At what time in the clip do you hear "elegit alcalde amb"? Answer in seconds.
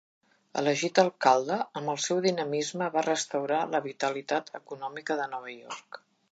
0.61-1.91